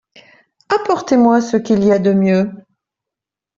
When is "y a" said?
1.83-1.99